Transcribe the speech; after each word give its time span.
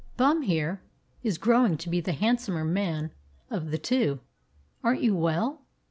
Bum 0.17 0.41
here 0.41 0.81
is 1.21 1.37
growing 1.37 1.77
to 1.77 1.87
be 1.87 2.01
the 2.01 2.13
handsomer 2.13 2.65
man 2.65 3.11
of 3.51 3.69
the 3.69 3.77
two. 3.77 4.19
Aren't 4.83 5.03
you 5.03 5.15
well?" 5.15 5.61